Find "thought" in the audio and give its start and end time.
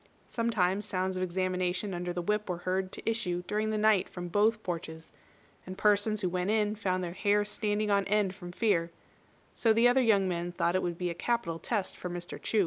10.53-10.75